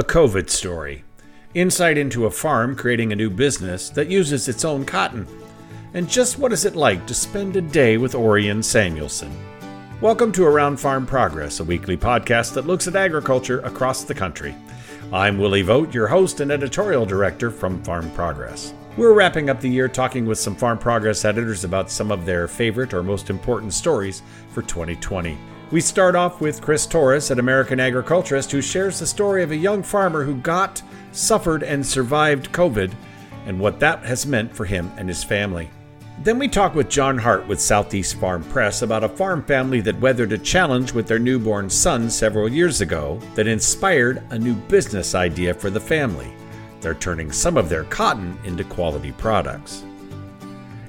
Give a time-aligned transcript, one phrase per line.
[0.00, 1.04] A COVID story.
[1.52, 5.26] Insight into a farm creating a new business that uses its own cotton.
[5.92, 9.30] And just what is it like to spend a day with Orion Samuelson?
[10.00, 14.54] Welcome to Around Farm Progress, a weekly podcast that looks at agriculture across the country.
[15.12, 18.72] I'm Willie Vogt, your host and editorial director from Farm Progress.
[18.96, 22.48] We're wrapping up the year talking with some Farm Progress editors about some of their
[22.48, 24.22] favorite or most important stories
[24.54, 25.36] for 2020.
[25.70, 29.56] We start off with Chris Torres, an American agriculturist who shares the story of a
[29.56, 30.82] young farmer who got,
[31.12, 32.92] suffered, and survived COVID
[33.46, 35.70] and what that has meant for him and his family.
[36.24, 40.00] Then we talk with John Hart with Southeast Farm Press about a farm family that
[40.00, 45.14] weathered a challenge with their newborn son several years ago that inspired a new business
[45.14, 46.32] idea for the family.
[46.80, 49.84] They're turning some of their cotton into quality products.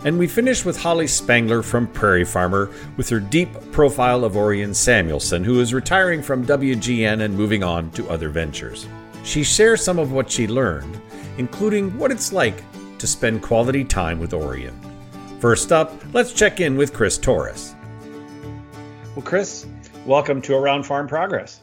[0.03, 4.73] And we finish with Holly Spangler from Prairie Farmer with her deep profile of Orion
[4.73, 8.87] Samuelson, who is retiring from WGN and moving on to other ventures.
[9.23, 10.99] She shares some of what she learned,
[11.37, 12.63] including what it's like
[12.97, 14.75] to spend quality time with Orion.
[15.39, 17.75] First up, let's check in with Chris Torres.
[19.15, 19.67] Well, Chris,
[20.07, 21.61] welcome to Around Farm Progress.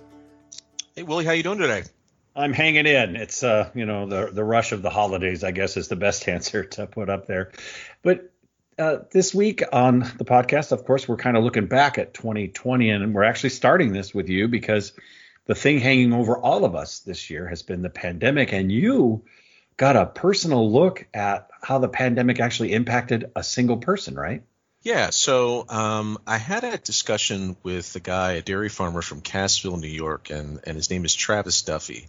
[0.94, 1.82] Hey, Willie, how you doing today?
[2.38, 3.16] I'm hanging in.
[3.16, 6.28] It's uh, you know, the the rush of the holidays, I guess, is the best
[6.28, 7.50] answer to put up there.
[8.02, 8.32] But
[8.78, 12.90] uh, this week on the podcast, of course, we're kind of looking back at 2020,
[12.90, 14.92] and we're actually starting this with you because
[15.46, 19.24] the thing hanging over all of us this year has been the pandemic, and you
[19.76, 24.42] got a personal look at how the pandemic actually impacted a single person, right?
[24.82, 29.80] Yeah, so um, I had a discussion with a guy, a dairy farmer from Cassville,
[29.80, 32.06] New York, and, and his name is Travis Duffy.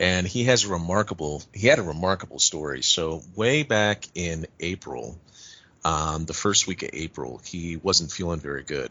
[0.00, 2.82] And he has a remarkable, he had a remarkable story.
[2.82, 5.18] So way back in April,
[5.84, 8.90] um, the first week of April, he wasn't feeling very good,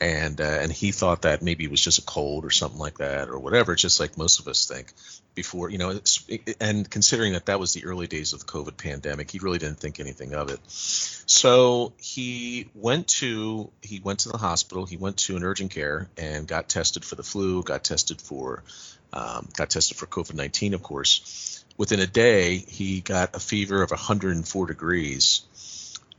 [0.00, 2.98] and uh, and he thought that maybe it was just a cold or something like
[2.98, 4.92] that or whatever, just like most of us think.
[5.34, 5.98] Before you know,
[6.60, 9.78] and considering that that was the early days of the COVID pandemic, he really didn't
[9.78, 10.60] think anything of it.
[10.66, 14.84] So he went to he went to the hospital.
[14.84, 17.62] He went to an urgent care and got tested for the flu.
[17.62, 18.62] Got tested for
[19.12, 21.64] um, got tested for COVID nineteen, of course.
[21.78, 25.42] Within a day, he got a fever of 104 degrees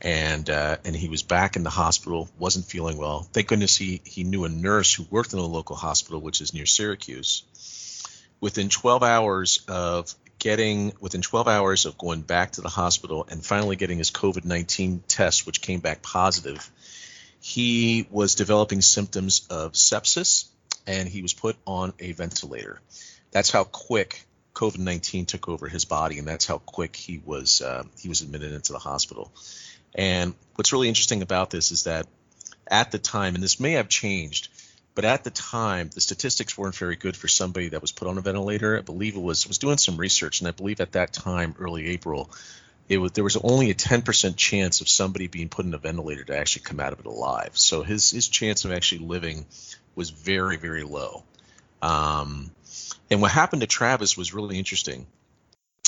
[0.04, 3.22] and uh, and he was back in the hospital, wasn't feeling well.
[3.32, 6.52] Thank goodness he he knew a nurse who worked in a local hospital, which is
[6.52, 7.42] near Syracuse.
[8.40, 13.44] Within 12 hours of getting within 12 hours of going back to the hospital and
[13.44, 16.70] finally getting his COVID-19 test, which came back positive,
[17.40, 20.48] he was developing symptoms of sepsis,
[20.86, 22.80] and he was put on a ventilator.
[23.30, 24.24] That's how quick
[24.54, 28.52] COVID-19 took over his body, and that's how quick he was uh, he was admitted
[28.52, 29.32] into the hospital.
[29.94, 32.06] And what's really interesting about this is that
[32.66, 34.48] at the time, and this may have changed,
[34.94, 38.16] but at the time, the statistics weren't very good for somebody that was put on
[38.16, 38.78] a ventilator.
[38.78, 41.88] I believe it was was doing some research, and I believe at that time, early
[41.88, 42.30] April,
[42.88, 46.24] it was there was only a 10% chance of somebody being put in a ventilator
[46.24, 47.50] to actually come out of it alive.
[47.54, 49.46] So his his chance of actually living
[49.94, 51.24] was very very low.
[51.82, 52.50] Um,
[53.10, 55.06] and what happened to Travis was really interesting.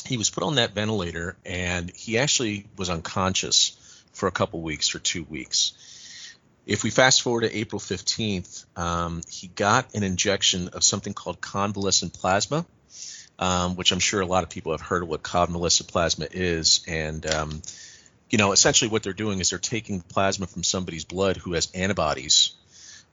[0.05, 4.87] He was put on that ventilator, and he actually was unconscious for a couple weeks,
[4.87, 5.73] for two weeks.
[6.65, 11.41] If we fast forward to April 15th, um, he got an injection of something called
[11.41, 12.65] convalescent plasma,
[13.39, 16.83] um, which I'm sure a lot of people have heard of what convalescent plasma is.
[16.87, 17.61] And, um,
[18.29, 21.71] you know, essentially what they're doing is they're taking plasma from somebody's blood who has
[21.73, 22.53] antibodies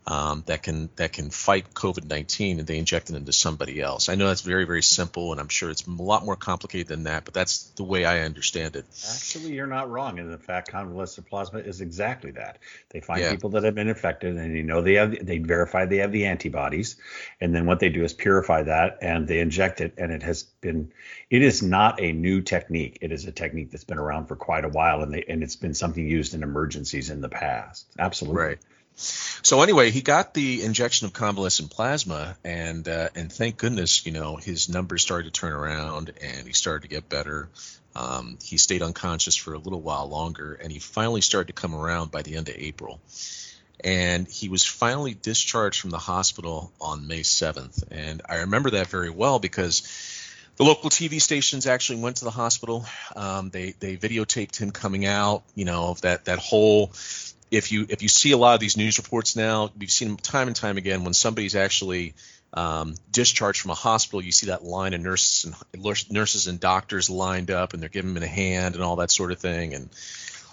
[0.07, 4.09] um, that can that can fight COVID-19 and they inject it into somebody else.
[4.09, 7.05] I know that's very very simple, and I'm sure it's a lot more complicated than
[7.05, 8.85] that, but that's the way I understand it.
[9.11, 10.19] Actually, you're not wrong.
[10.19, 12.59] And in fact, convalescent plasma is exactly that.
[12.91, 13.31] They find yeah.
[13.31, 16.27] people that have been infected, and you know they have they verify they have the
[16.27, 16.97] antibodies,
[17.41, 20.43] and then what they do is purify that and they inject it, and it has
[20.43, 20.93] been
[21.31, 22.99] it is not a new technique.
[23.01, 25.57] It is a technique that's been around for quite a while, and they and it's
[25.57, 27.87] been something used in emergencies in the past.
[27.99, 28.43] Absolutely.
[28.43, 28.59] Right.
[28.97, 34.13] So anyway, he got the injection of convalescent plasma, and uh, and thank goodness, you
[34.13, 37.49] know, his numbers started to turn around, and he started to get better.
[37.97, 41.75] Um, he stayed unconscious for a little while longer, and he finally started to come
[41.75, 43.01] around by the end of April.
[43.83, 48.87] And he was finally discharged from the hospital on May 7th, and I remember that
[48.87, 49.83] very well because
[50.57, 52.87] the local TV stations actually went to the hospital.
[53.17, 55.43] Um, they they videotaped him coming out.
[55.55, 56.93] You know that that whole
[57.55, 60.17] if you if you see a lot of these news reports now, we've seen them
[60.17, 62.15] time and time again when somebody's actually
[62.53, 67.11] um, discharged from a hospital, you see that line of nurses and nurses and doctors
[67.11, 69.75] lined up, and they're giving them a hand and all that sort of thing.
[69.75, 69.89] And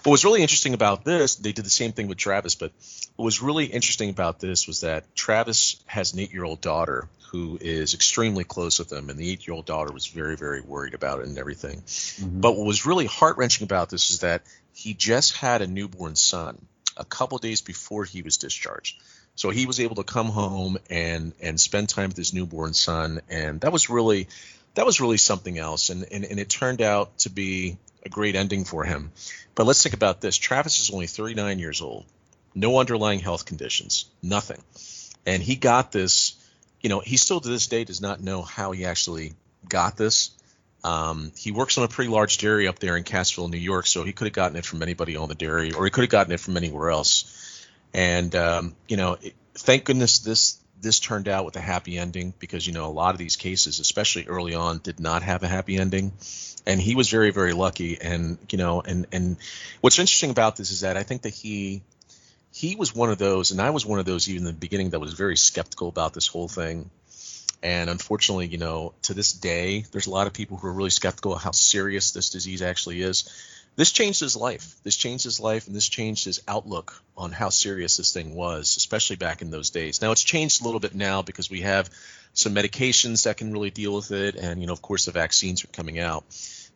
[0.02, 2.72] what was really interesting about this, they did the same thing with Travis, but
[3.16, 7.94] what was really interesting about this was that Travis has an eight-year-old daughter who is
[7.94, 11.38] extremely close with him, and the eight-year-old daughter was very, very worried about it and
[11.38, 11.78] everything.
[11.82, 12.40] Mm-hmm.
[12.40, 14.42] But what was really heart-wrenching about this is that
[14.74, 16.66] he just had a newborn son
[16.96, 19.00] a couple days before he was discharged.
[19.34, 23.20] So he was able to come home and and spend time with his newborn son,
[23.30, 24.28] and that was really
[24.74, 25.90] that was really something else.
[25.90, 29.12] And and, and it turned out to be a great ending for him.
[29.54, 30.36] But let's think about this.
[30.36, 32.04] Travis is only 39 years old,
[32.54, 34.62] no underlying health conditions, nothing,
[35.26, 36.34] and he got this.
[36.80, 39.34] You know, he still to this day does not know how he actually
[39.68, 40.30] got this.
[40.84, 44.02] Um, he works on a pretty large dairy up there in Cassville, New York, so
[44.02, 46.32] he could have gotten it from anybody on the dairy, or he could have gotten
[46.32, 47.68] it from anywhere else.
[47.94, 52.34] And um, you know, it, thank goodness this this turned out with a happy ending
[52.40, 55.48] because you know a lot of these cases, especially early on, did not have a
[55.48, 56.12] happy ending.
[56.66, 58.00] And he was very very lucky.
[58.00, 59.36] And you know, and and
[59.80, 61.82] what's interesting about this is that I think that he
[62.52, 64.90] he was one of those, and I was one of those even in the beginning
[64.90, 66.90] that was very skeptical about this whole thing.
[67.62, 70.90] And unfortunately, you know, to this day, there's a lot of people who are really
[70.90, 73.30] skeptical of how serious this disease actually is
[73.74, 74.76] this changed his life.
[74.82, 78.76] This changed his life, and this changed his outlook on how serious this thing was,
[78.76, 80.02] especially back in those days.
[80.02, 81.88] Now it's changed a little bit now because we have
[82.34, 85.64] some medications that can really deal with it, and you know, of course, the vaccines
[85.64, 86.24] are coming out.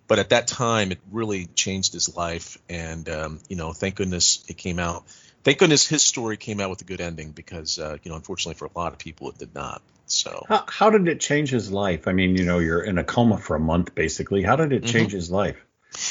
[0.09, 4.43] But at that time, it really changed his life, and um, you know, thank goodness
[4.49, 5.05] it came out.
[5.47, 8.59] Thank goodness his story came out with a good ending because uh, you know, unfortunately
[8.59, 9.81] for a lot of people, it did not.
[10.07, 12.09] So how, how did it change his life?
[12.09, 14.43] I mean, you know, you're in a coma for a month basically.
[14.43, 14.93] How did it mm-hmm.
[14.93, 15.19] change mm-hmm.
[15.19, 15.65] his life?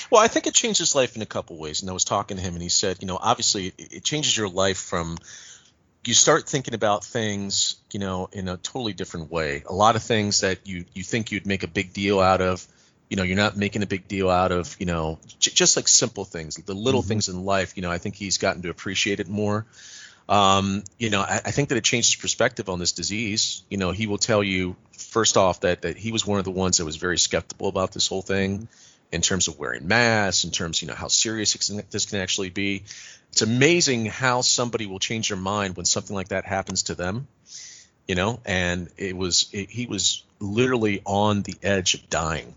[0.10, 1.82] Well, I think it changed his life in a couple ways.
[1.82, 4.48] And I was talking to him, and he said, you know, obviously it, changes your
[4.48, 5.18] life from
[6.06, 9.64] you start thinking about things, you know, in a totally different way.
[9.66, 12.66] A lot of things that you you think you'd make a big deal out of,
[13.10, 15.88] you know, you're not making a big deal out of, you know, j- just like
[15.88, 17.10] simple things, the little mm-hmm.
[17.10, 17.74] things in life.
[17.76, 19.66] You know, I think he's gotten to appreciate it more.
[20.28, 23.62] Um, you know, I, I, think that it changed his perspective on this disease.
[23.70, 26.52] You know, he will tell you first off that that he was one of the
[26.52, 28.60] ones that was very skeptical about this whole thing.
[28.60, 31.54] Mm-hmm in terms of wearing masks, in terms, you know, how serious
[31.90, 32.84] this can actually be.
[33.32, 37.28] It's amazing how somebody will change their mind when something like that happens to them,
[38.08, 38.40] you know.
[38.46, 42.54] And it was it, he was literally on the edge of dying,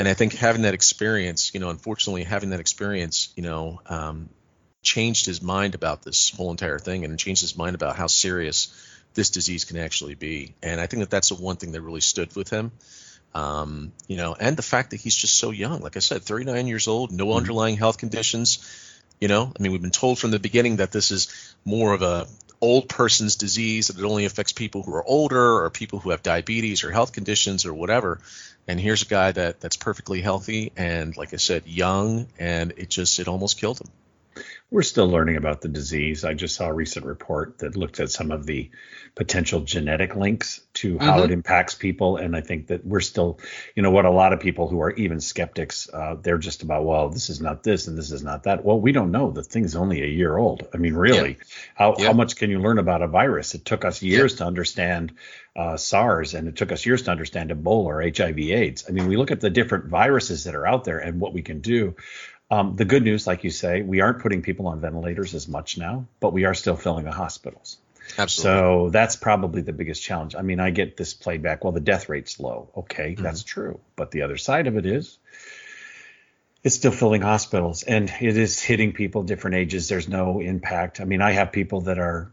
[0.00, 4.30] and I think having that experience, you know, unfortunately having that experience, you know, um,
[4.80, 8.74] changed his mind about this whole entire thing, and changed his mind about how serious
[9.12, 10.54] this disease can actually be.
[10.62, 12.72] And I think that that's the one thing that really stood with him.
[13.34, 15.82] Um, you know, and the fact that he's just so young.
[15.82, 17.36] Like I said, 39 years old, no mm-hmm.
[17.36, 18.66] underlying health conditions.
[19.20, 22.00] You know, I mean, we've been told from the beginning that this is more of
[22.00, 22.26] a
[22.60, 26.22] old person's disease that it only affects people who are older or people who have
[26.22, 28.20] diabetes or health conditions or whatever.
[28.68, 32.90] And here's a guy that that's perfectly healthy and, like I said, young, and it
[32.90, 33.88] just it almost killed him.
[34.70, 36.24] We're still learning about the disease.
[36.24, 38.70] I just saw a recent report that looked at some of the
[39.16, 41.24] potential genetic links to how mm-hmm.
[41.24, 42.16] it impacts people.
[42.16, 43.40] And I think that we're still,
[43.74, 46.84] you know, what a lot of people who are even skeptics, uh, they're just about,
[46.84, 48.64] well, this is not this and this is not that.
[48.64, 49.32] Well, we don't know.
[49.32, 50.68] The thing's only a year old.
[50.72, 51.44] I mean, really, yeah.
[51.74, 52.06] how, yeah.
[52.06, 53.54] how much can you learn about a virus?
[53.54, 54.38] It took us years yeah.
[54.38, 55.14] to understand
[55.56, 58.84] uh, SARS, and it took us years to understand Ebola or HIV/AIDS.
[58.88, 61.42] I mean, we look at the different viruses that are out there and what we
[61.42, 61.96] can do.
[62.50, 65.78] Um, the good news, like you say, we aren't putting people on ventilators as much
[65.78, 67.78] now, but we are still filling the hospitals.
[68.18, 68.60] Absolutely.
[68.60, 70.34] So that's probably the biggest challenge.
[70.34, 71.62] I mean, I get this played back.
[71.62, 72.68] Well, the death rate's low.
[72.76, 73.22] Okay, mm-hmm.
[73.22, 73.78] that's true.
[73.94, 75.18] But the other side of it is
[76.62, 79.88] it's still filling hospitals and it is hitting people different ages.
[79.88, 81.00] There's no impact.
[81.00, 82.32] I mean, I have people that are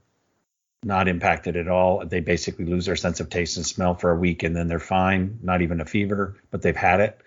[0.84, 2.06] not impacted at all.
[2.06, 4.80] They basically lose their sense of taste and smell for a week and then they're
[4.80, 7.22] fine, not even a fever, but they've had it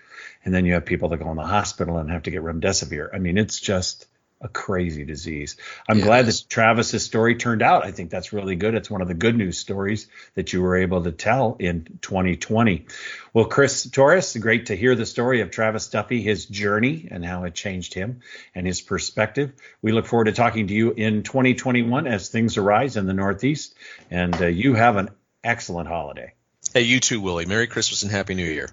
[0.45, 3.11] and then you have people that go in the hospital and have to get remdesivir.
[3.13, 4.07] I mean, it's just
[4.43, 5.57] a crazy disease.
[5.87, 6.07] I'm yes.
[6.07, 7.85] glad that Travis's story turned out.
[7.85, 8.75] I think that's really good.
[8.75, 12.87] It's one of the good news stories that you were able to tell in 2020.
[13.35, 17.45] Well, Chris Torres, great to hear the story of Travis Duffy, his journey and how
[17.45, 18.21] it changed him
[18.55, 19.53] and his perspective.
[19.83, 23.75] We look forward to talking to you in 2021 as things arise in the Northeast.
[24.11, 25.11] And uh, you have an
[25.45, 26.33] excellent holiday.
[26.73, 27.47] Hey, you too, Willie.
[27.47, 28.71] Merry Christmas and Happy New Year.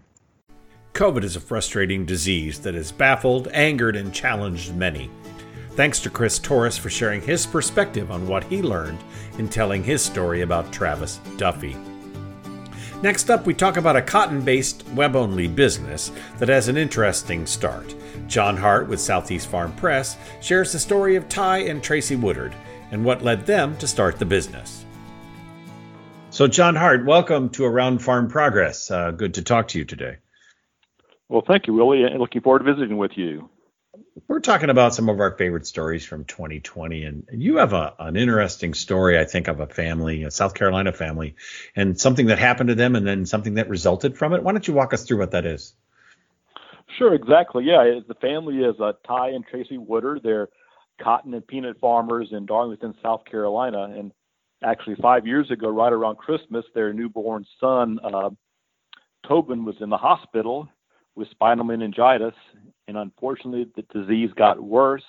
[0.97, 5.11] COVID is a frustrating disease that has baffled, angered, and challenged many.
[5.73, 8.97] Thanks to Chris Torres for sharing his perspective on what he learned
[9.37, 11.77] in telling his story about Travis Duffy.
[13.03, 17.45] Next up, we talk about a cotton based web only business that has an interesting
[17.45, 17.93] start.
[18.25, 22.55] John Hart with Southeast Farm Press shares the story of Ty and Tracy Woodard
[22.89, 24.83] and what led them to start the business.
[26.31, 28.89] So, John Hart, welcome to Around Farm Progress.
[28.89, 30.17] Uh, good to talk to you today.
[31.29, 33.49] Well, thank you, Willie, and looking forward to visiting with you.
[34.27, 38.15] we're talking about some of our favorite stories from 2020, and, you have a, an
[38.15, 41.35] interesting story, I think, of a family, a South Carolina family,
[41.75, 44.43] and something that happened to them, and then something that resulted from it.
[44.43, 45.73] Why don't you walk us through what that is?
[46.97, 47.65] Sure, exactly.
[47.65, 50.21] Yeah, the family is uh, Ty and Tracy Woodard.
[50.23, 50.47] They're
[51.03, 54.13] cotton and peanut farmers in Darlington, South Carolina, and
[54.63, 58.29] actually five years ago, right around Christmas, their newborn son, uh,
[59.27, 60.69] Tobin, was in the hospital
[61.17, 62.35] with spinal meningitis,
[62.87, 65.03] and unfortunately, the disease got worse.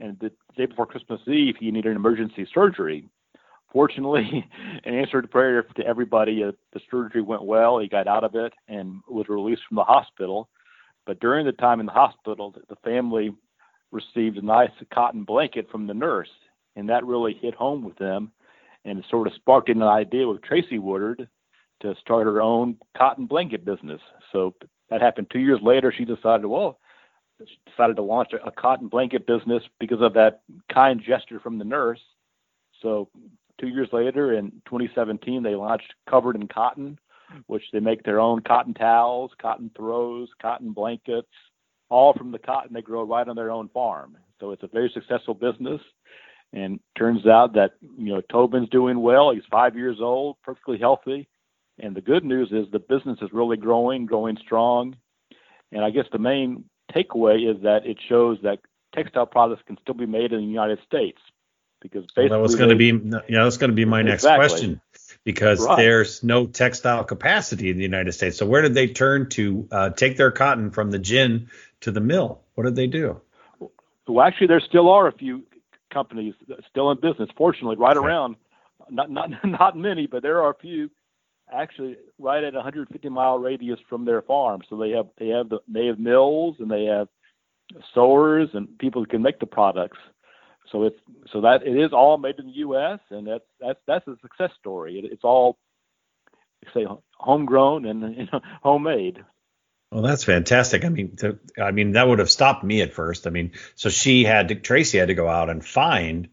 [0.00, 3.08] And the day before Christmas Eve, he needed an emergency surgery.
[3.72, 4.44] Fortunately,
[4.84, 7.78] in answer to prayer to everybody, uh, the surgery went well.
[7.78, 10.48] He got out of it and was released from the hospital.
[11.06, 13.32] But during the time in the hospital, the family
[13.92, 16.28] received a nice cotton blanket from the nurse,
[16.76, 18.32] and that really hit home with them,
[18.84, 21.28] and sort of sparked an idea with Tracy Woodard
[21.80, 24.00] to start her own cotton blanket business.
[24.32, 24.54] So
[24.90, 25.92] that happened two years later.
[25.96, 26.78] She decided, well,
[27.38, 30.42] she decided to launch a, a cotton blanket business because of that
[30.72, 32.00] kind gesture from the nurse.
[32.82, 33.08] So
[33.60, 36.98] two years later, in 2017, they launched Covered in Cotton,
[37.46, 41.28] which they make their own cotton towels, cotton throws, cotton blankets,
[41.88, 44.16] all from the cotton they grow right on their own farm.
[44.40, 45.80] So it's a very successful business.
[46.52, 49.32] And turns out that you know Tobin's doing well.
[49.32, 51.28] He's five years old, perfectly healthy.
[51.78, 54.96] And the good news is the business is really growing, growing strong.
[55.70, 58.58] And I guess the main takeaway is that it shows that
[58.94, 61.18] textile products can still be made in the United States
[61.80, 62.86] because basically well, that was going to be
[63.28, 64.80] yeah that's going to be my next question
[65.24, 65.76] because right.
[65.76, 68.36] there's no textile capacity in the United States.
[68.36, 71.50] So where did they turn to uh, take their cotton from the gin
[71.82, 72.40] to the mill?
[72.54, 73.20] What did they do?
[74.06, 75.44] Well, actually, there still are a few
[75.92, 76.34] companies
[76.68, 77.28] still in business.
[77.36, 78.06] Fortunately, right okay.
[78.06, 78.36] around,
[78.90, 80.90] not not not many, but there are a few
[81.52, 84.62] actually right at a 150 mile radius from their farm.
[84.68, 87.08] So they have they have the they have mills and they have
[87.94, 89.98] sewers and people who can make the products.
[90.70, 90.98] So it's
[91.32, 93.00] so that it is all made in the U.S.
[93.10, 94.98] and that's that's that's a success story.
[94.98, 95.58] It, it's all
[96.74, 99.24] say homegrown and you know, homemade.
[99.90, 100.84] Well, that's fantastic.
[100.84, 103.26] I mean, to, I mean that would have stopped me at first.
[103.26, 106.28] I mean, so she had to Tracy had to go out and find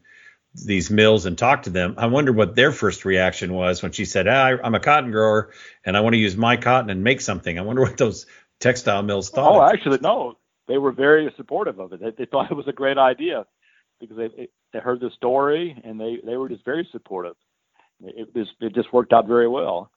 [0.63, 1.95] these mills and talk to them.
[1.97, 5.51] I wonder what their first reaction was when she said, ah, "I'm a cotton grower
[5.83, 8.25] and I want to use my cotton and make something." I wonder what those
[8.59, 9.55] textile mills thought.
[9.55, 11.99] Oh, actually, no, they were very supportive of it.
[11.99, 13.45] They, they thought it was a great idea
[13.99, 17.35] because they they heard the story and they they were just very supportive.
[18.01, 19.91] It just it just worked out very well.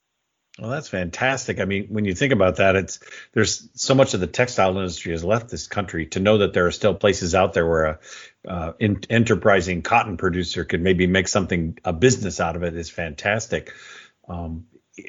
[0.58, 1.60] Well, that's fantastic.
[1.60, 2.98] I mean, when you think about that, it's
[3.32, 6.06] there's so much of the textile industry has left this country.
[6.06, 7.98] To know that there are still places out there where a
[8.46, 12.90] uh, in, enterprising cotton producer could maybe make something a business out of it is
[12.90, 13.72] fantastic.
[14.28, 14.66] Um,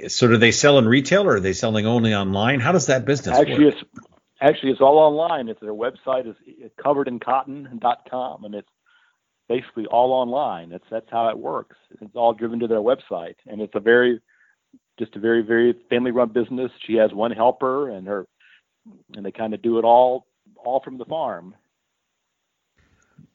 [0.08, 2.60] so, do they sell in retail or are they selling only online?
[2.60, 3.76] How does that business actually, work?
[3.76, 4.08] It's,
[4.42, 5.50] actually, it's all online.
[5.50, 8.70] It's their website is coveredInCotton.com, and it's
[9.48, 10.70] basically all online.
[10.70, 11.76] That's that's how it works.
[12.02, 14.22] It's all driven to their website, and it's a very
[15.00, 16.72] just a very very family run business.
[16.86, 18.28] She has one helper, and her
[19.16, 21.56] and they kind of do it all all from the farm.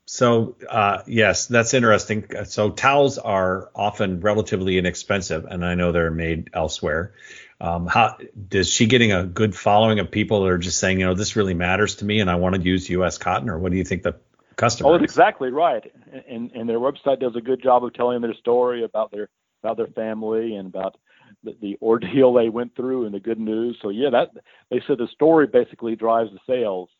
[0.07, 2.27] So uh, yes, that's interesting.
[2.45, 7.15] So towels are often relatively inexpensive, and I know they're made elsewhere.
[7.61, 8.19] Um, how
[8.49, 11.37] does she getting a good following of people that are just saying, you know, this
[11.37, 13.17] really matters to me, and I want to use U.S.
[13.17, 14.17] cotton, or what do you think the
[14.57, 14.91] customer?
[14.91, 15.91] Oh, that's exactly right.
[16.29, 19.29] And and their website does a good job of telling their story about their
[19.63, 20.97] about their family and about
[21.43, 23.79] the, the ordeal they went through and the good news.
[23.81, 24.31] So yeah, that
[24.71, 26.91] they said the story basically drives the sales.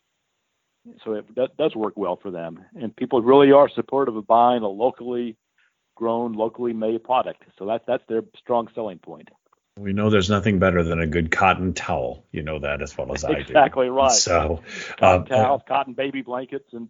[1.03, 4.61] So it that does work well for them, and people really are supportive of buying
[4.61, 5.35] a locally
[5.95, 7.43] grown, locally made product.
[7.57, 9.29] So that's that's their strong selling point.
[9.77, 12.25] We know there's nothing better than a good cotton towel.
[12.31, 13.39] You know that as well as I do.
[13.39, 14.11] Exactly right.
[14.11, 14.61] So
[14.97, 16.87] cotton uh, towels, cotton baby blankets, and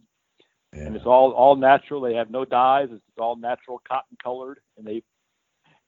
[0.74, 0.84] yeah.
[0.84, 2.02] and it's all all natural.
[2.02, 2.90] They have no dyes.
[2.92, 5.04] It's all natural, cotton colored, and they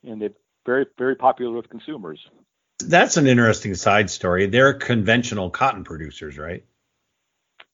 [0.04, 0.34] and they're
[0.66, 2.20] very very popular with consumers.
[2.80, 4.48] That's an interesting side story.
[4.48, 6.64] They're conventional cotton producers, right?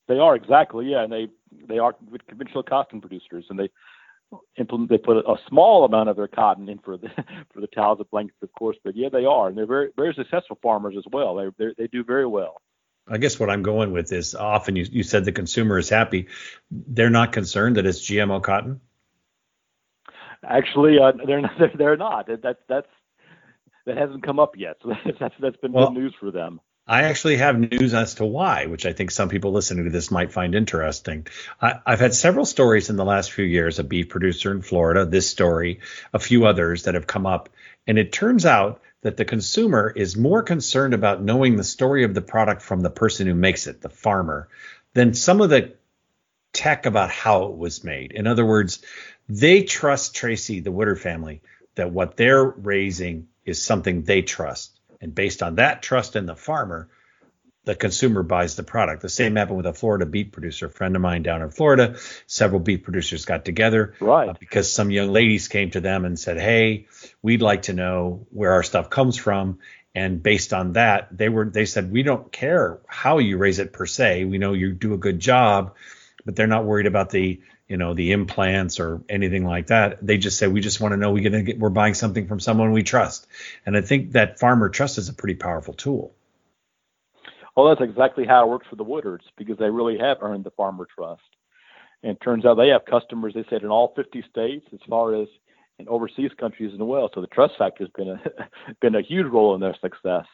[0.06, 1.28] They are exactly, yeah, and they
[1.68, 1.94] they are
[2.28, 3.70] conventional cotton producers, and they
[4.58, 7.08] implement they put a, a, small amount of their cotton in for the
[7.52, 10.14] for the towels and blankets, of course, but yeah, they are, and they're very very
[10.14, 11.34] successful farmers as well.
[11.58, 12.60] They they do very well.
[13.06, 16.28] I guess what I'm going with is often you, you said the consumer is happy.
[16.70, 18.80] They're not concerned that it's GMO cotton.
[20.42, 21.58] Actually, uh, they're not.
[21.78, 22.28] They're not.
[22.42, 22.88] That's that's
[23.86, 24.76] that hasn't come up yet.
[24.82, 26.60] So that's that's been well, good news for them.
[26.86, 30.10] I actually have news as to why, which I think some people listening to this
[30.10, 31.26] might find interesting.
[31.58, 35.06] I, have had several stories in the last few years, a beef producer in Florida,
[35.06, 35.80] this story,
[36.12, 37.48] a few others that have come up.
[37.86, 42.12] And it turns out that the consumer is more concerned about knowing the story of
[42.12, 44.48] the product from the person who makes it, the farmer,
[44.92, 45.72] than some of the
[46.52, 48.12] tech about how it was made.
[48.12, 48.82] In other words,
[49.26, 51.40] they trust Tracy, the Woodard family,
[51.76, 54.73] that what they're raising is something they trust.
[55.04, 56.88] And based on that trust in the farmer,
[57.64, 59.02] the consumer buys the product.
[59.02, 61.96] The same happened with a Florida beef producer, a friend of mine down in Florida.
[62.26, 64.30] Several beef producers got together right.
[64.30, 66.86] Uh, because some young ladies came to them and said, "Hey,
[67.22, 69.58] we'd like to know where our stuff comes from."
[69.94, 73.74] And based on that, they were they said, "We don't care how you raise it
[73.74, 74.24] per se.
[74.24, 75.74] We know you do a good job,
[76.24, 80.04] but they're not worried about the you know the implants or anything like that.
[80.04, 82.40] They just say we just want to know we gonna get, we're buying something from
[82.40, 83.26] someone we trust.
[83.64, 86.14] And I think that farmer trust is a pretty powerful tool.
[87.56, 90.50] Well, that's exactly how it works for the Woodards because they really have earned the
[90.50, 91.22] farmer trust.
[92.02, 95.28] And turns out they have customers, they said, in all 50 states as far as
[95.78, 97.10] in overseas countries as well.
[97.14, 98.20] So the trust factor has been a,
[98.80, 100.26] been a huge role in their success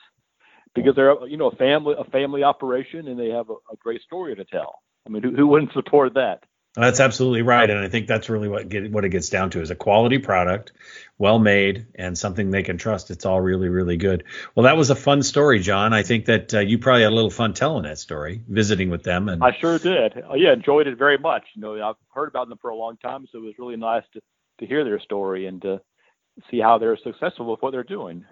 [0.74, 4.02] because they're, you know, a family, a family operation and they have a, a great
[4.02, 4.80] story to tell.
[5.06, 6.42] I mean, who, who wouldn't support that?
[6.76, 9.60] That's absolutely right, and I think that's really what get, what it gets down to
[9.60, 10.70] is a quality product,
[11.18, 13.10] well made, and something they can trust.
[13.10, 14.22] It's all really really good.
[14.54, 15.92] Well, that was a fun story, John.
[15.92, 19.02] I think that uh, you probably had a little fun telling that story, visiting with
[19.02, 20.22] them, and I sure did.
[20.30, 21.42] Uh, yeah, enjoyed it very much.
[21.54, 24.04] You know, I've heard about them for a long time, so it was really nice
[24.12, 24.20] to
[24.60, 25.80] to hear their story and to
[26.52, 28.24] see how they're successful with what they're doing.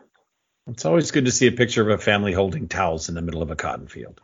[0.69, 3.43] It's always good to see a picture of a family holding towels in the middle
[3.43, 4.21] of a cotton field.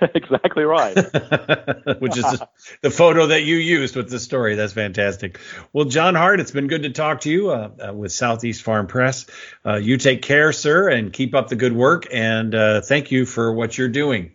[0.14, 0.94] exactly right.
[2.00, 2.42] Which is
[2.82, 4.54] the photo that you used with the story.
[4.54, 5.38] That's fantastic.
[5.72, 8.86] Well, John Hart, it's been good to talk to you uh, uh, with Southeast Farm
[8.86, 9.26] Press.
[9.64, 12.06] Uh, you take care, sir, and keep up the good work.
[12.12, 14.32] And uh, thank you for what you're doing.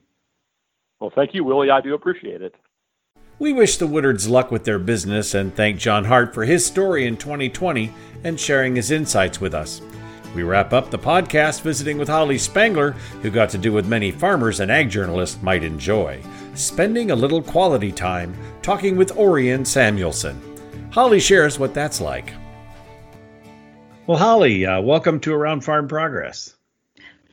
[1.00, 1.70] Well, thank you, Willie.
[1.70, 2.56] I do appreciate it.
[3.40, 7.06] We wish the Woodards luck with their business and thank John Hart for his story
[7.08, 7.92] in 2020
[8.24, 9.82] and sharing his insights with us.
[10.36, 14.12] We wrap up the podcast visiting with Holly Spangler, who got to do what many
[14.12, 16.22] farmers and ag journalists might enjoy
[16.56, 20.40] spending a little quality time talking with Orion Samuelson.
[20.92, 22.34] Holly shares what that's like.
[24.06, 26.56] Well, Holly, uh, welcome to Around Farm Progress.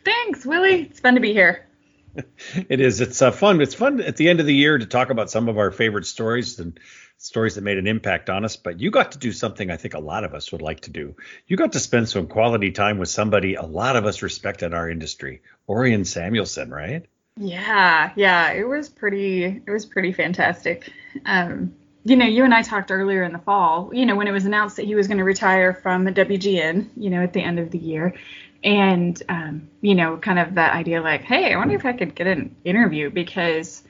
[0.05, 0.83] Thanks, Willie.
[0.83, 1.67] It's fun to be here.
[2.69, 3.01] it is.
[3.01, 3.61] It's uh, fun.
[3.61, 6.07] It's fun at the end of the year to talk about some of our favorite
[6.07, 6.79] stories and
[7.21, 9.93] stories that made an impact on us, but you got to do something I think
[9.93, 11.17] a lot of us would like to do.
[11.47, 14.73] You got to spend some quality time with somebody a lot of us respect in
[14.73, 17.07] our industry, Orion Samuelson, right?
[17.37, 20.91] Yeah, yeah, it was pretty it was pretty fantastic.
[21.27, 24.33] Um, you know, you and I talked earlier in the fall, you know, when it
[24.33, 27.43] was announced that he was going to retire from the WGN, you know, at the
[27.43, 28.15] end of the year.
[28.63, 32.15] And, um, you know, kind of that idea like, hey, I wonder if I could
[32.15, 33.83] get an interview because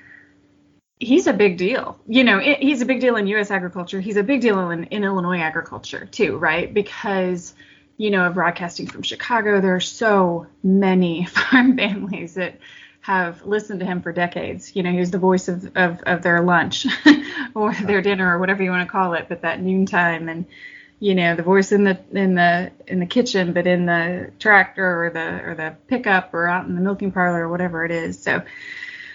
[0.99, 1.99] he's a big deal.
[2.07, 3.51] You know, it, he's a big deal in U.S.
[3.51, 4.01] agriculture.
[4.01, 6.73] He's a big deal in, in Illinois agriculture too, right?
[6.73, 7.55] Because
[8.01, 12.59] you know, of broadcasting from Chicago, there are so many farm families that
[13.03, 14.75] have listened to him for decades.
[14.75, 16.87] You know, he was the voice of, of, of their lunch
[17.55, 20.47] or their dinner or whatever you want to call it, but that noontime and
[21.01, 25.05] you know, the voice in the in the in the kitchen, but in the tractor
[25.05, 28.23] or the or the pickup or out in the milking parlor or whatever it is.
[28.23, 28.43] So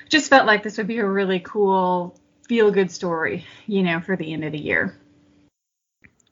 [0.10, 4.15] just felt like this would be a really cool feel good story, you know, for
[4.15, 5.00] the end of the year.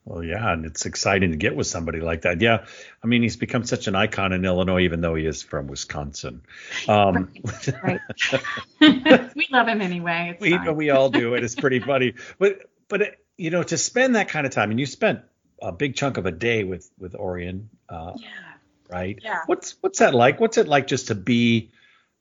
[0.05, 2.41] Well, yeah, and it's exciting to get with somebody like that.
[2.41, 2.65] Yeah,
[3.01, 6.41] I mean, he's become such an icon in Illinois, even though he is from Wisconsin.
[6.89, 7.31] Um,
[7.83, 8.01] right.
[8.81, 9.31] right.
[9.35, 10.31] we love him anyway.
[10.33, 11.35] It's we we all do.
[11.35, 14.79] It is pretty funny, but but you know, to spend that kind of time, and
[14.79, 15.21] you spent
[15.63, 17.69] a big chunk of a day with with Orion.
[17.89, 18.29] Uh, yeah.
[18.89, 19.19] Right.
[19.23, 19.41] Yeah.
[19.47, 20.39] What's what's that like?
[20.39, 21.71] What's it like just to be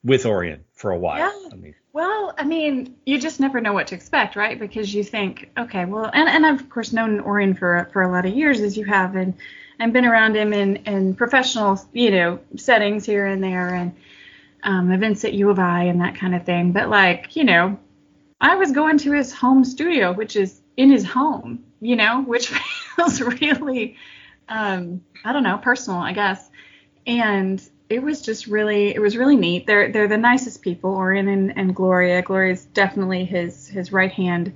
[0.05, 1.19] with Orion for a while.
[1.19, 1.49] Yeah.
[1.53, 4.59] I mean, well, I mean, you just never know what to expect, right?
[4.59, 8.11] Because you think, okay, well, and, and I've of course known Orion for for a
[8.11, 9.35] lot of years, as you have, and
[9.79, 13.95] and been around him in in professional, you know, settings here and there, and
[14.63, 16.73] um, events at U of I and that kind of thing.
[16.73, 17.79] But like, you know,
[18.41, 22.53] I was going to his home studio, which is in his home, you know, which
[22.97, 23.97] feels really,
[24.49, 26.51] um, I don't know, personal, I guess.
[27.07, 29.67] And it was just really it was really neat.
[29.67, 32.23] They're they're the nicest people, Orion and, and Gloria.
[32.23, 34.53] Gloria is definitely his his right hand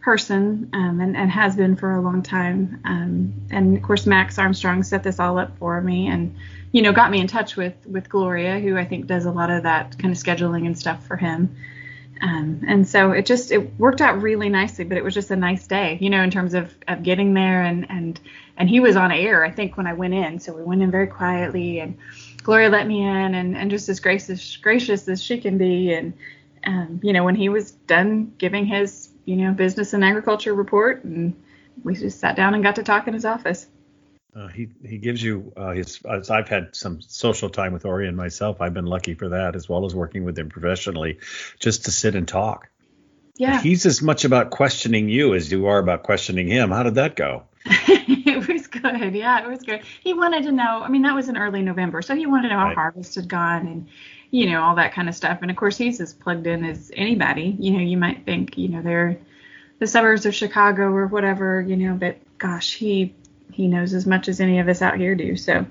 [0.00, 2.80] person um, and, and has been for a long time.
[2.84, 6.34] Um, and of course Max Armstrong set this all up for me and
[6.72, 9.50] you know got me in touch with with Gloria, who I think does a lot
[9.50, 11.54] of that kind of scheduling and stuff for him.
[12.22, 15.36] Um, and so it just it worked out really nicely, but it was just a
[15.36, 18.20] nice day, you know, in terms of, of getting there and and
[18.56, 20.38] and he was on air, I think, when I went in.
[20.38, 21.96] So we went in very quietly and
[22.42, 25.92] Gloria let me in and, and just as gracious gracious as she can be.
[25.92, 26.12] And
[26.64, 31.04] um, you know, when he was done giving his, you know, business and agriculture report
[31.04, 31.34] and
[31.82, 33.66] we just sat down and got to talk in his office.
[34.34, 36.00] Uh, he he gives you uh, his.
[36.08, 38.60] As I've had some social time with Orion myself.
[38.60, 41.18] I've been lucky for that, as well as working with him professionally,
[41.58, 42.68] just to sit and talk.
[43.36, 43.60] Yeah.
[43.60, 46.70] He's as much about questioning you as you are about questioning him.
[46.70, 47.44] How did that go?
[47.66, 49.14] it was good.
[49.14, 49.80] Yeah, it was good.
[50.00, 50.82] He wanted to know.
[50.82, 52.68] I mean, that was in early November, so he wanted to know Right.
[52.76, 53.88] how harvest had gone and
[54.30, 55.38] you know all that kind of stuff.
[55.42, 57.56] And of course, he's as plugged in as anybody.
[57.58, 59.18] You know, you might think you know they're
[59.80, 61.60] the suburbs of Chicago or whatever.
[61.60, 63.14] You know, but gosh, he
[63.52, 65.36] he knows as much as any of us out here do.
[65.36, 65.66] So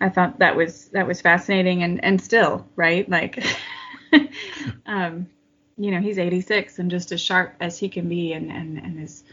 [0.00, 3.44] I thought that was that was fascinating and and still right like.
[4.86, 5.26] um,
[5.76, 9.02] you know, he's 86 and just as sharp as he can be, and and and
[9.02, 9.24] is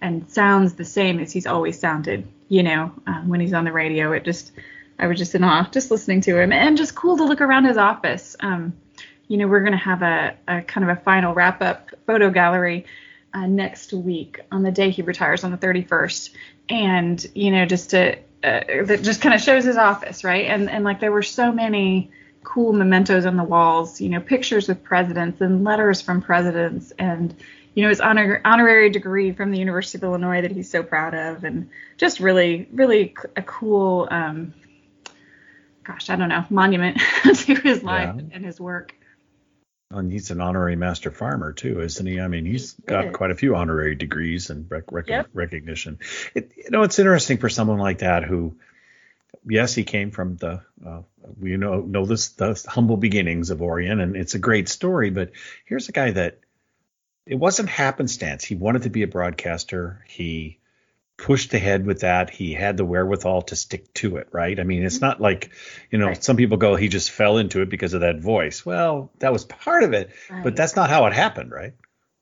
[0.00, 2.26] and sounds the same as he's always sounded.
[2.48, 4.52] You know, um, when he's on the radio, it just
[4.98, 7.64] I was just in awe just listening to him, and just cool to look around
[7.64, 8.36] his office.
[8.40, 8.74] Um,
[9.28, 12.84] you know, we're gonna have a, a kind of a final wrap up photo gallery
[13.34, 16.30] uh, next week on the day he retires on the 31st,
[16.68, 20.46] and you know, just to uh, that just kind of shows his office, right?
[20.46, 22.10] And and like there were so many
[22.44, 27.34] cool mementos on the walls, you know, pictures with presidents and letters from presidents and
[27.74, 31.14] you know his honor, honorary degree from the University of Illinois that he's so proud
[31.14, 34.54] of and just really really a cool um
[35.84, 38.22] gosh, I don't know, monument to his life Yeah.
[38.32, 38.94] and his work.
[39.90, 42.20] And he's an honorary master farmer too, isn't he?
[42.20, 45.28] I mean, he's got quite a few honorary degrees and rec- rec- Yep.
[45.32, 46.00] recognition.
[46.34, 48.56] It, you know, it's interesting for someone like that who,
[49.46, 51.02] yes, he came from the, uh,
[51.38, 55.10] we know know this the humble beginnings of Orion, and it's a great story.
[55.10, 55.30] But
[55.64, 56.40] here's a guy that
[57.24, 58.44] it wasn't happenstance.
[58.44, 60.04] He wanted to be a broadcaster.
[60.08, 60.58] He
[61.16, 62.30] pushed ahead with that.
[62.30, 64.58] He had the wherewithal to stick to it, right?
[64.58, 65.06] I mean, it's mm-hmm.
[65.06, 65.50] not like,
[65.90, 66.22] you know, Right.
[66.22, 68.66] some people go, he just fell into it because of that voice.
[68.66, 70.44] Well, that was part of it, Right.
[70.44, 71.72] but that's not how it happened, right?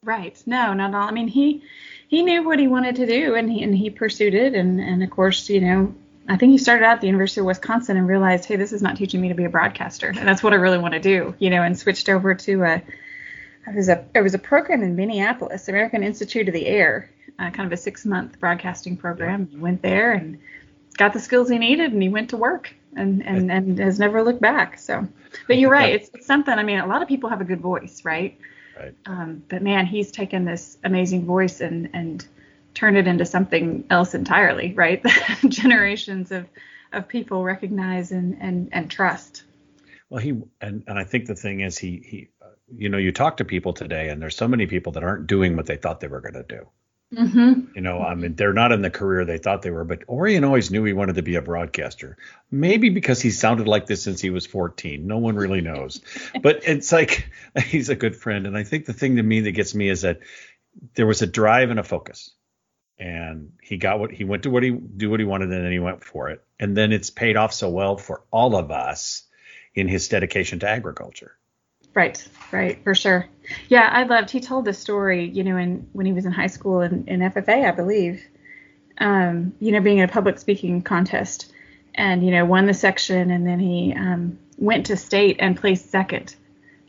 [0.02, 0.40] Right.
[0.46, 1.08] No, not at all.
[1.08, 1.62] I mean, he
[2.08, 4.54] he knew what he wanted to do, and he and he pursued it.
[4.54, 5.94] And and of course, you know,
[6.28, 8.82] I think he started out at the University of Wisconsin and realized, hey, this is
[8.82, 11.34] not teaching me to be a broadcaster, and that's what I really want to do.
[11.38, 12.82] You know, and switched over to a
[13.66, 17.50] it was a it was a program in Minneapolis, American Institute of the Air, uh,
[17.50, 19.48] kind of a six month broadcasting program.
[19.48, 20.38] He went there and
[20.96, 22.74] got the skills he needed, and he went to work.
[22.96, 24.78] And, and, and has never looked back.
[24.78, 25.08] So,
[25.48, 25.96] but you're right.
[25.96, 26.54] It's, it's something.
[26.54, 28.38] I mean, a lot of people have a good voice, right?
[28.78, 28.94] Right.
[29.06, 32.24] Um, but man, he's taken this amazing voice and and
[32.74, 35.02] turned it into something else entirely, right?
[35.48, 36.46] Generations of
[36.92, 39.44] of people recognize and and and trust.
[40.10, 43.12] Well, he and and I think the thing is he he uh, you know you
[43.12, 46.00] talk to people today and there's so many people that aren't doing what they thought
[46.00, 46.68] they were going to do.
[47.14, 47.74] Mm-hmm.
[47.74, 49.84] You know, I mean they're not in the career they thought they were.
[49.84, 52.16] But Orion always knew he wanted to be a broadcaster.
[52.50, 55.06] Maybe because he sounded like this since he was 14.
[55.06, 56.00] No one really knows.
[56.42, 57.30] but it's like
[57.66, 60.02] he's a good friend, and I think the thing to me that gets me is
[60.02, 60.20] that
[60.94, 62.30] there was a drive and a focus.
[62.98, 65.72] And he got what he went to what he do what he wanted and then
[65.72, 66.44] he went for it.
[66.60, 69.24] And then it's paid off so well for all of us
[69.74, 71.36] in his dedication to agriculture.
[71.92, 73.28] Right, right, for sure.
[73.68, 74.30] Yeah, I loved.
[74.30, 77.20] He told this story, you know, in when he was in high school in, in
[77.20, 78.22] FFA, I believe.
[78.98, 81.52] Um, you know, being in a public speaking contest,
[81.94, 85.90] and you know, won the section, and then he um, went to state and placed
[85.90, 86.36] second.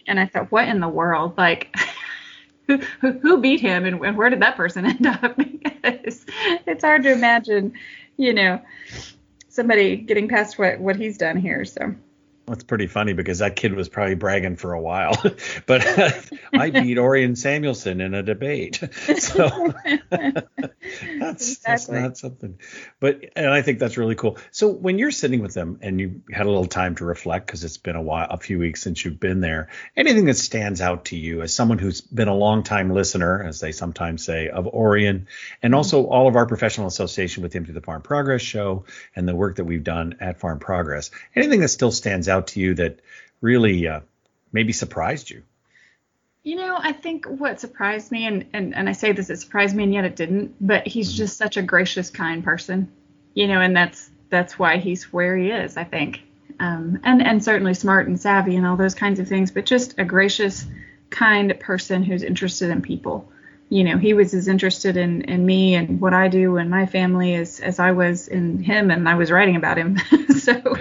[0.07, 1.37] And I thought, what in the world?
[1.37, 1.75] Like,
[2.67, 5.37] who who, who beat him, and, and where did that person end up?
[5.37, 6.25] because
[6.65, 7.73] it's hard to imagine,
[8.17, 8.61] you know,
[9.49, 11.65] somebody getting past what what he's done here.
[11.65, 11.95] So.
[12.47, 15.15] That's pretty funny because that kid was probably bragging for a while.
[15.65, 15.83] but
[16.53, 18.81] I beat Orion Samuelson in a debate.
[19.15, 19.73] So
[21.19, 22.59] that's that's not something.
[22.99, 24.37] But and I think that's really cool.
[24.51, 27.63] So when you're sitting with them and you had a little time to reflect because
[27.63, 31.05] it's been a while, a few weeks since you've been there, anything that stands out
[31.05, 34.67] to you as someone who's been a long time listener, as they sometimes say, of
[34.67, 35.27] Orion,
[35.61, 35.77] and mm-hmm.
[35.77, 39.35] also all of our professional association with him through the Farm Progress Show and the
[39.35, 41.09] work that we've done at Farm Progress.
[41.35, 42.99] Anything that still stands out to you that
[43.41, 44.01] really uh,
[44.51, 45.43] maybe surprised you?
[46.43, 49.75] You know, I think what surprised me, and, and, and I say this, it surprised
[49.75, 50.55] me, and yet it didn't.
[50.61, 51.17] But he's Mm-hmm.
[51.17, 52.91] just such a gracious, kind person,
[53.33, 56.21] you know, and that's that's why he's where he is, I think.
[56.59, 59.97] Um, and and certainly smart and savvy and all those kinds of things, but just
[59.97, 60.65] a gracious,
[61.09, 63.31] kind person who's interested in people.
[63.69, 66.85] You know, he was as interested in in me and what I do and my
[66.85, 69.97] family as as I was in him, and I was writing about him.
[70.37, 70.77] so,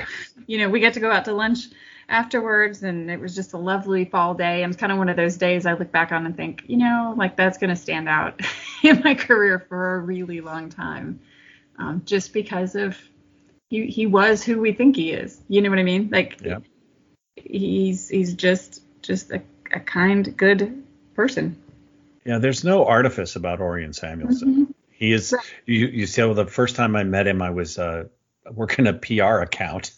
[0.47, 1.69] you know, we got to go out to lunch
[2.09, 5.17] afterwards and it was just a lovely fall day and it's kind of one of
[5.17, 8.09] those days i look back on and think you know like that's going to stand
[8.09, 8.39] out
[8.83, 11.19] in my career for a really long time
[11.79, 12.99] um, just because of
[13.71, 16.59] he, he was who we think he is you know what i mean like Yeah.
[17.37, 19.43] he's he's just just a,
[19.73, 21.57] a kind good person
[22.25, 24.75] Yeah, there's no artifice about Orion Samuelson.
[24.91, 25.33] He is.
[25.33, 25.45] Right.
[25.67, 28.05] You you see, well, the first time I met him, I was uh,
[28.51, 29.93] working a PR account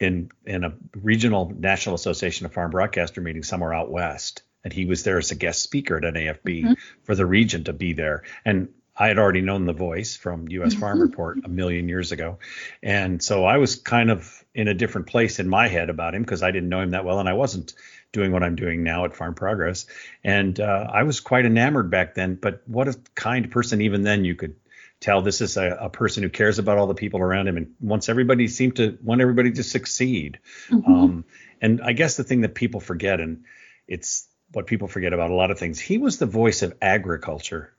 [0.00, 4.84] in in a regional National Association of Farm Broadcaster meeting somewhere out west, and he
[4.84, 6.72] was there as a guest speaker at NAFB mm-hmm.
[7.04, 8.22] for the region to be there.
[8.44, 10.72] And I had already known the voice from U.S.
[10.72, 12.38] Farm Report a million years ago,
[12.82, 16.22] and so I was kind of in a different place in my head about him
[16.22, 17.74] because I didn't know him that well, and I wasn't
[18.12, 19.86] doing what I'm doing now at Farm Progress,
[20.24, 22.36] and uh, I was quite enamored back then.
[22.36, 23.80] But what a kind person!
[23.82, 24.56] Even then, you could
[25.00, 27.74] tell this is a, a person who cares about all the people around him and
[27.80, 30.38] wants everybody seem to want everybody to succeed.
[30.70, 30.92] Mm-hmm.
[30.92, 31.24] Um,
[31.60, 33.44] and I guess the thing that people forget, and
[33.86, 37.72] it's what people forget about a lot of things, he was the voice of agriculture.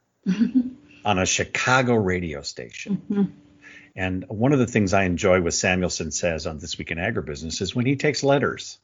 [1.05, 3.01] on a Chicago radio station.
[3.09, 3.23] Mm-hmm.
[3.95, 7.61] And one of the things I enjoy what Samuelson says on This Week in Agribusiness
[7.61, 8.77] is when he takes letters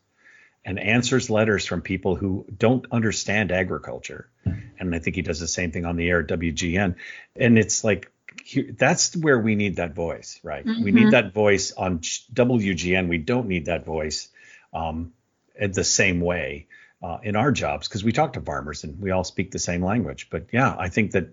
[0.65, 4.29] and answers letters from people who don't understand agriculture.
[4.79, 6.95] And I think he does the same thing on the air at WGN.
[7.35, 8.11] And it's like,
[8.77, 10.65] that's where we need that voice, right?
[10.65, 10.83] Mm-hmm.
[10.83, 13.07] We need that voice on WGN.
[13.07, 14.29] We don't need that voice
[14.73, 15.13] um,
[15.59, 16.67] the same way
[17.01, 19.83] uh, in our jobs because we talk to farmers and we all speak the same
[19.83, 20.29] language.
[20.29, 21.29] But yeah, I think that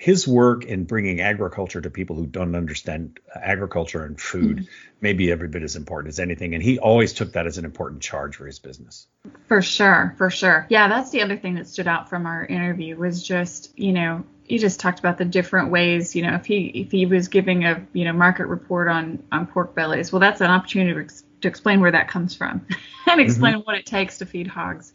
[0.00, 4.64] his work in bringing agriculture to people who don't understand agriculture and food mm-hmm.
[5.02, 6.54] may be every bit as important as anything.
[6.54, 9.06] And he always took that as an important charge for his business.
[9.46, 10.66] For sure, for sure.
[10.70, 14.24] Yeah, that's the other thing that stood out from our interview was just, you know,
[14.44, 17.66] he just talked about the different ways, you know, if he if he was giving
[17.66, 21.24] a, you know, market report on on pork bellies, well, that's an opportunity to, ex-
[21.42, 22.66] to explain where that comes from
[23.06, 23.62] and explain mm-hmm.
[23.64, 24.94] what it takes to feed hogs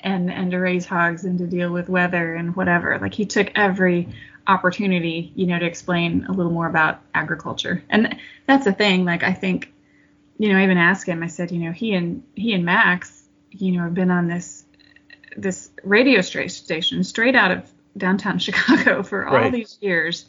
[0.00, 2.98] and and to raise hogs and to deal with weather and whatever.
[2.98, 4.08] Like he took every
[4.46, 7.82] opportunity, you know, to explain a little more about agriculture.
[7.90, 9.04] And that's the thing.
[9.04, 9.72] Like I think,
[10.38, 11.22] you know, I even asked him.
[11.22, 14.64] I said, you know, he and he and Max, you know, have been on this
[15.36, 19.52] this radio station straight out of downtown Chicago for all right.
[19.52, 20.26] these years,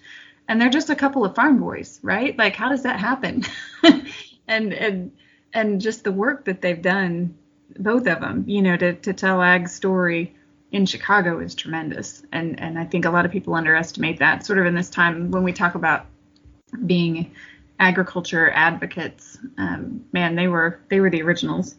[0.47, 2.37] and they're just a couple of farm boys, right?
[2.37, 3.43] Like, how does that happen?
[4.47, 5.11] and and
[5.53, 7.37] and just the work that they've done,
[7.77, 10.35] both of them, you know, to to tell Ag's story
[10.71, 12.23] in Chicago is tremendous.
[12.31, 15.31] And and I think a lot of people underestimate that sort of in this time
[15.31, 16.05] when we talk about
[16.85, 17.33] being
[17.79, 19.37] agriculture advocates.
[19.57, 21.75] Um, man, they were they were the originals.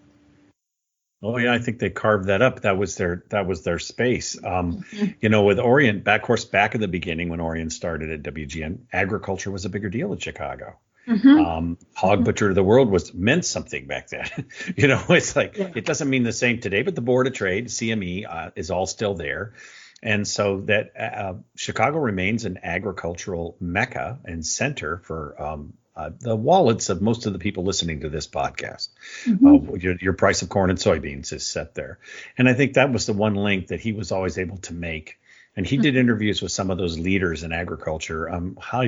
[1.20, 2.60] Oh yeah, I think they carved that up.
[2.60, 4.36] That was their that was their space.
[4.42, 5.06] Um, mm-hmm.
[5.20, 8.78] You know, with Orion, back course back in the beginning when Orion started at WGN,
[8.92, 10.78] agriculture was a bigger deal in Chicago.
[11.08, 11.38] Mm-hmm.
[11.38, 12.24] Um, Hog.
[12.24, 14.28] Butcher of the World was meant something back then.
[14.76, 15.70] you know, it's like yeah.
[15.74, 18.86] it doesn't mean the same today, but the Board of Trade, CME, uh, is all
[18.86, 19.54] still there.
[20.02, 26.36] And so that uh, Chicago remains an agricultural mecca and center for um, uh, the
[26.36, 28.90] wallets of most of the people listening to this podcast.
[29.24, 29.46] Mm-hmm.
[29.46, 31.98] Uh, your, your, price of corn and soybeans is set there.
[32.36, 35.18] And I think that was the one link that he was always able to make.
[35.56, 35.82] And he mm-hmm.
[35.82, 38.30] did interviews with some of those leaders in agriculture.
[38.30, 38.84] Um, how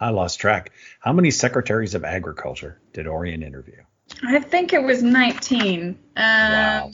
[0.00, 0.72] I lost track.
[0.98, 3.82] How many secretaries of agriculture did Orion interview?
[4.26, 5.98] I think it was 19.
[6.16, 6.90] Um, wow.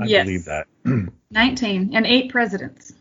[0.00, 0.24] I yes.
[0.24, 0.66] believe that.
[1.30, 2.92] 19 and eight presidents.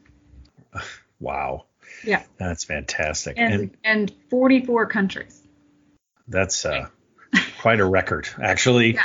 [1.20, 1.68] Wow.
[2.04, 2.24] Yeah.
[2.38, 3.36] That's fantastic.
[3.38, 5.42] And, and, and 44 countries.
[6.28, 6.88] That's uh,
[7.62, 8.96] quite a record, actually.
[8.96, 9.04] Yeah.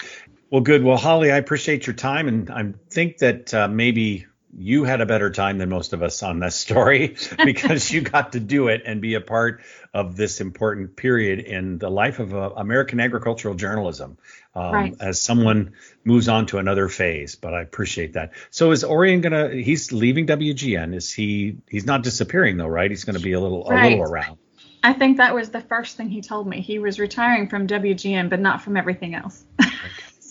[0.51, 0.83] Well, good.
[0.83, 5.07] Well, Holly, I appreciate your time, and I think that uh, maybe you had a
[5.07, 8.83] better time than most of us on this story because you got to do it
[8.87, 13.55] and be a part of this important period in the life of uh, American agricultural
[13.55, 14.17] journalism
[14.55, 14.97] um, right.
[15.01, 15.73] as someone
[16.05, 17.35] moves on to another phase.
[17.35, 18.33] But I appreciate that.
[18.51, 19.51] So is Orion gonna?
[19.51, 20.95] He's leaving WGN.
[20.95, 21.59] Is he?
[21.69, 22.91] He's not disappearing though, right?
[22.91, 23.87] He's going to be a little right.
[23.87, 24.39] a little around.
[24.83, 26.61] I think that was the first thing he told me.
[26.61, 29.45] He was retiring from WGN, but not from everything else.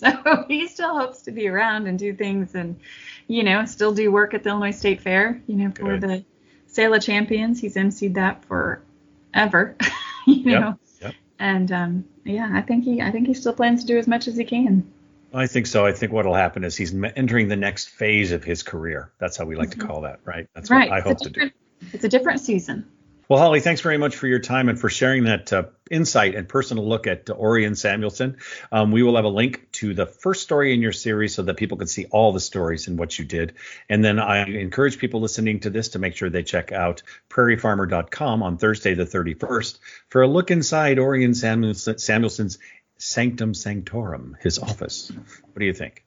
[0.08, 2.80] So he still hopes to be around and do things and
[3.28, 6.02] you know, still do work at the Illinois State Fair, you know, for Good.
[6.02, 6.26] the
[6.68, 7.60] Sale of Champions.
[7.60, 9.76] He's emceed that forever,
[10.26, 10.60] you know.
[10.60, 10.78] Yep.
[11.02, 11.16] Yep.
[11.40, 14.28] And um, yeah, I think he I think he still plans to do as much
[14.28, 14.92] as he can.
[15.34, 15.86] I think so.
[15.86, 19.12] I think what'll happen is he's entering the next phase of his career.
[19.20, 19.82] That's how we like mm-hmm.
[19.82, 20.48] to call that, right?
[20.54, 20.90] That's right.
[20.90, 21.52] what I hope to do.
[21.94, 22.90] It's a different season.
[23.30, 26.48] Well, Holly, thanks very much for your time and for sharing that uh, insight and
[26.48, 28.38] personal look at uh, Orion Samuelson.
[28.72, 31.58] Um, we will have a link to the first story in your series so that
[31.58, 33.56] people can see all the stories and what you did.
[33.90, 38.44] And then I encourage people listening to this to make sure they check out prairiefarmer.com
[38.44, 42.60] on Thursday, the 31st, for a look inside Orion Samuelson, Samuelson's
[42.98, 45.12] Sanctum Sanctorum, his office.
[45.12, 46.06] What do you think?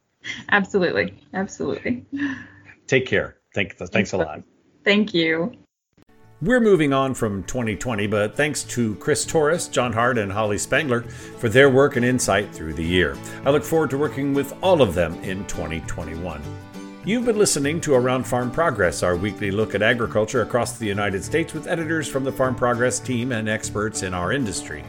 [0.51, 1.23] Absolutely.
[1.35, 2.07] Absolutely.
[2.87, 3.37] Take care.
[3.55, 4.43] Thank, thanks a lot.
[4.85, 5.53] Thank you.
[6.43, 11.03] We're moving on from 2020, but thanks to Chris Torres, John Hart, and Holly Spangler
[11.03, 13.15] for their work and insight through the year.
[13.45, 16.41] I look forward to working with all of them in 2021.
[17.05, 21.23] You've been listening to Around Farm Progress, our weekly look at agriculture across the United
[21.23, 24.83] States with editors from the Farm Progress team and experts in our industry.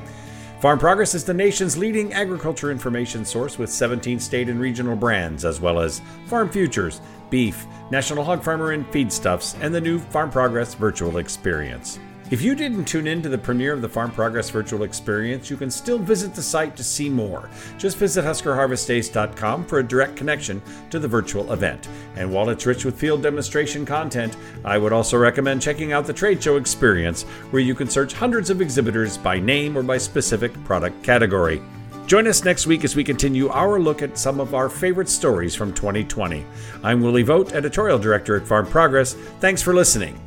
[0.61, 5.43] Farm Progress is the nation's leading agriculture information source with 17 state and regional brands,
[5.43, 10.29] as well as Farm Futures, Beef, National Hog Farmer and Feedstuffs, and the new Farm
[10.29, 11.97] Progress virtual experience.
[12.31, 15.57] If you didn't tune in to the premiere of the Farm Progress virtual experience, you
[15.57, 17.49] can still visit the site to see more.
[17.77, 21.89] Just visit HuskerHarvestDays.com for a direct connection to the virtual event.
[22.15, 26.13] And while it's rich with field demonstration content, I would also recommend checking out the
[26.13, 30.53] trade show experience, where you can search hundreds of exhibitors by name or by specific
[30.63, 31.61] product category.
[32.07, 35.55] Join us next week as we continue our look at some of our favorite stories
[35.55, 36.45] from 2020.
[36.83, 39.13] I'm Willie Vogt, Editorial Director at Farm Progress.
[39.39, 40.19] Thanks for listening.